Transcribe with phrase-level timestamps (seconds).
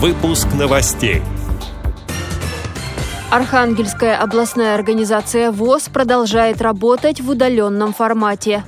[0.00, 1.22] Выпуск новостей.
[3.32, 8.62] Архангельская областная организация ВОЗ продолжает работать в удаленном формате.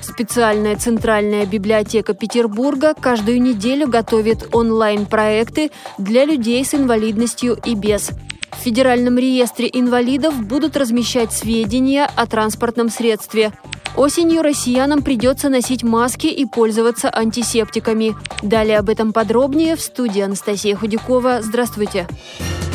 [0.00, 8.12] Специальная центральная библиотека Петербурга каждую неделю готовит онлайн-проекты для людей с инвалидностью и без.
[8.52, 13.52] В Федеральном реестре инвалидов будут размещать сведения о транспортном средстве.
[13.96, 18.14] Осенью россиянам придется носить маски и пользоваться антисептиками.
[18.42, 21.40] Далее об этом подробнее в студии Анастасия Худякова.
[21.42, 22.06] Здравствуйте.
[22.06, 22.65] Здравствуйте.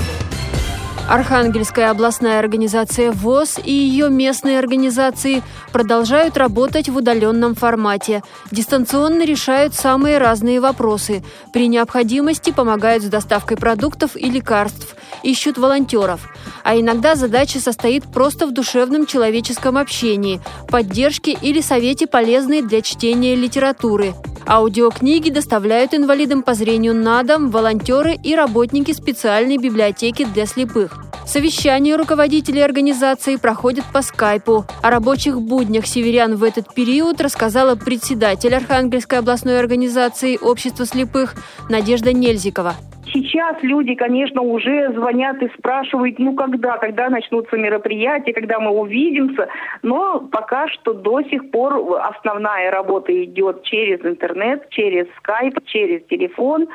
[1.12, 5.44] Архангельская областная организация ВОЗ и ее местные организации
[5.74, 8.24] продолжают работать в удаленном формате.
[8.50, 11.22] Дистанционно решают самые разные вопросы.
[11.52, 14.96] При необходимости помогают с доставкой продуктов и лекарств.
[15.22, 16.30] Ищут волонтеров.
[16.64, 20.40] А иногда задача состоит просто в душевном человеческом общении,
[20.70, 24.14] поддержке или совете полезной для чтения литературы.
[24.48, 30.98] Аудиокниги доставляют инвалидам по зрению на дом волонтеры и работники специальной библиотеки для слепых.
[31.26, 34.66] Совещания руководителей организации проходят по скайпу.
[34.82, 41.36] О рабочих буднях северян в этот период рассказала председатель Архангельской областной организации общества слепых
[41.70, 42.76] Надежда Нельзикова.
[43.14, 49.50] Сейчас люди, конечно, уже звонят и спрашивают, ну когда, когда начнутся мероприятия, когда мы увидимся.
[49.82, 56.68] Но пока что до сих пор основная работа идет через интернет, через скайп, через телефон.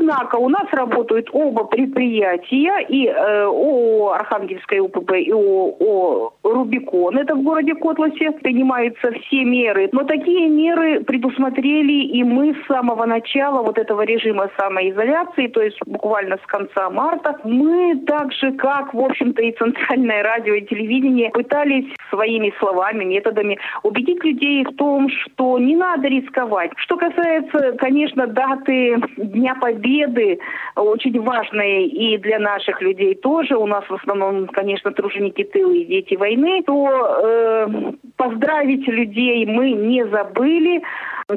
[0.00, 7.34] Однако у нас работают оба предприятия, и э, ООО «Архангельская УПП» и ООО «Рубикон», это
[7.34, 9.90] в городе Котласе, принимаются все меры.
[9.92, 15.78] Но такие меры предусмотрели и мы с самого начала вот этого режима самоизоляции, то есть
[15.84, 17.36] буквально с конца марта.
[17.44, 23.58] Мы так же, как, в общем-то, и Центральное радио и телевидение, пытались своими словами, методами
[23.82, 26.70] убедить людей в том, что не надо рисковать.
[26.76, 30.38] Что касается, конечно, даты Дня Победы, победы
[30.76, 33.56] очень важные и для наших людей тоже.
[33.56, 36.62] У нас в основном, конечно, труженики тыла и дети войны.
[36.64, 36.88] То
[37.22, 40.82] э, поздравить людей мы не забыли.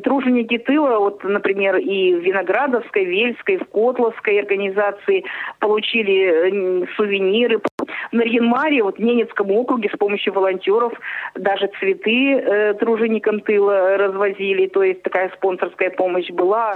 [0.03, 5.23] Труженики тыла, вот, например, и в Виноградовской, Вельской, в Котловской организации
[5.59, 7.59] получили сувениры.
[7.59, 10.93] В Нарьянмаре, вот в Ненецком округе с помощью волонтеров
[11.35, 14.67] даже цветы э, труженикам тыла развозили.
[14.67, 16.75] То есть такая спонсорская помощь была.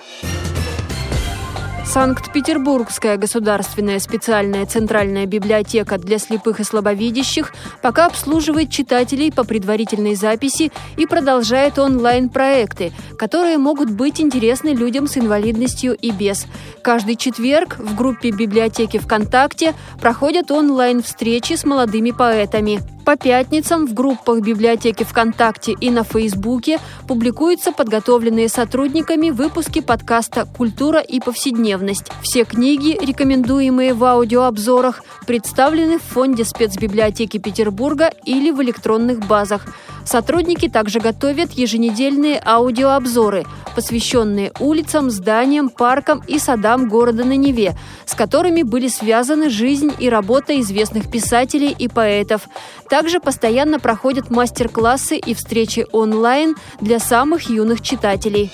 [1.88, 10.72] Санкт-Петербургская государственная специальная центральная библиотека для слепых и слабовидящих пока обслуживает читателей по предварительной записи
[10.98, 16.46] и продолжает онлайн-проекты, которые могут быть интересны людям с инвалидностью и без.
[16.84, 22.97] Каждый четверг в группе библиотеки ВКонтакте проходят онлайн-встречи с молодыми поэтами.
[23.08, 31.00] По пятницам в группах библиотеки ВКонтакте и на Фейсбуке публикуются подготовленные сотрудниками выпуски подкаста «Культура
[31.00, 32.12] и повседневность».
[32.22, 39.68] Все книги, рекомендуемые в аудиообзорах, представлены в фонде спецбиблиотеки Петербурга или в электронных базах.
[40.08, 43.46] Сотрудники также готовят еженедельные аудиообзоры,
[43.76, 47.76] посвященные улицам, зданиям, паркам и садам города на Неве,
[48.06, 52.48] с которыми были связаны жизнь и работа известных писателей и поэтов.
[52.90, 58.50] Также постоянно проходят мастер-классы и встречи онлайн для самых юных читателей.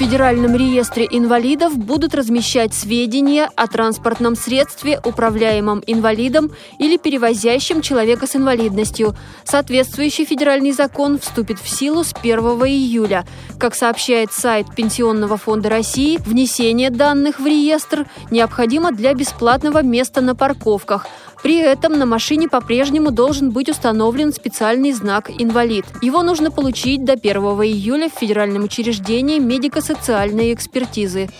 [0.00, 8.34] Федеральном реестре инвалидов будут размещать сведения о транспортном средстве, управляемом инвалидом или перевозящем человека с
[8.34, 9.14] инвалидностью.
[9.44, 13.26] Соответствующий федеральный закон вступит в силу с 1 июля.
[13.58, 20.34] Как сообщает сайт Пенсионного фонда России, внесение данных в реестр необходимо для бесплатного места на
[20.34, 21.08] парковках–
[21.42, 25.86] при этом на машине по-прежнему должен быть установлен специальный знак «Инвалид».
[26.02, 31.30] Его нужно получить до 1 июля в Федеральном учреждении медико-социальной экспертизы.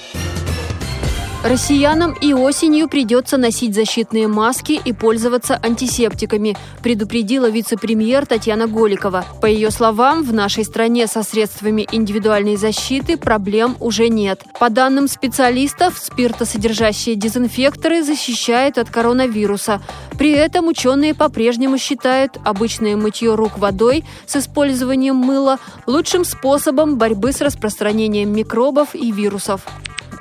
[1.43, 9.25] Россиянам и осенью придется носить защитные маски и пользоваться антисептиками, предупредила вице-премьер Татьяна Голикова.
[9.41, 14.43] По ее словам, в нашей стране со средствами индивидуальной защиты проблем уже нет.
[14.59, 19.81] По данным специалистов, спиртосодержащие дезинфекторы защищают от коронавируса.
[20.19, 27.33] При этом ученые по-прежнему считают обычное мытье рук водой с использованием мыла лучшим способом борьбы
[27.33, 29.63] с распространением микробов и вирусов.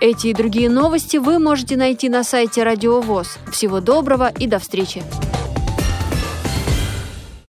[0.01, 3.37] Эти и другие новости вы можете найти на сайте Радио ВОЗ.
[3.51, 5.03] Всего доброго и до встречи!